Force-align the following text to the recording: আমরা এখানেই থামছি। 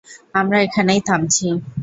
আমরা 0.33 0.57
এখানেই 0.61 1.01
থামছি। 1.07 1.47